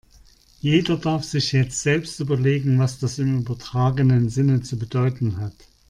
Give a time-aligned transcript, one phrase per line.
[0.61, 5.53] Jeder darf sich jetzt selbst überlegen, was das im übertragenen Sinne zu bedeuten hat.